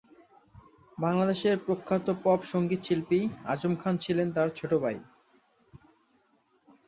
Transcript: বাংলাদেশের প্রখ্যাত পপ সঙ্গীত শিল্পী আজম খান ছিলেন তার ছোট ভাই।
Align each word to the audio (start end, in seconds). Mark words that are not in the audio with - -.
বাংলাদেশের 0.97 1.55
প্রখ্যাত 1.65 2.07
পপ 2.23 2.39
সঙ্গীত 2.51 2.81
শিল্পী 2.83 3.19
আজম 3.45 3.73
খান 3.81 3.95
ছিলেন 4.03 4.27
তার 4.35 4.49
ছোট 4.55 4.71
ভাই। 4.83 4.97